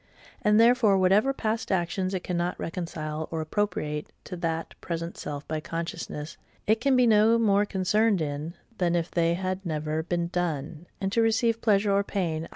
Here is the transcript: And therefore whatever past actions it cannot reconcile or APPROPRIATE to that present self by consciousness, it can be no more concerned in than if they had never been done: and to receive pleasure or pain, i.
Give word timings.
And 0.41 0.59
therefore 0.59 0.97
whatever 0.97 1.31
past 1.31 1.71
actions 1.71 2.15
it 2.15 2.23
cannot 2.23 2.59
reconcile 2.59 3.27
or 3.29 3.39
APPROPRIATE 3.41 4.07
to 4.23 4.35
that 4.37 4.73
present 4.81 5.15
self 5.15 5.47
by 5.47 5.59
consciousness, 5.59 6.37
it 6.65 6.81
can 6.81 6.95
be 6.95 7.05
no 7.05 7.37
more 7.37 7.67
concerned 7.67 8.19
in 8.19 8.55
than 8.79 8.95
if 8.95 9.11
they 9.11 9.35
had 9.35 9.63
never 9.63 10.01
been 10.01 10.29
done: 10.29 10.87
and 10.99 11.11
to 11.11 11.21
receive 11.21 11.61
pleasure 11.61 11.91
or 11.91 12.03
pain, 12.03 12.45
i. 12.45 12.49